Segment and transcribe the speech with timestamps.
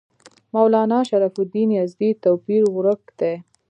[0.53, 3.33] مولنا شرف الدین یزدي توپیر ورک دی.